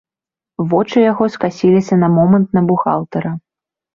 [0.71, 3.31] Вочы яго скасіліся на момант на бухгалтара.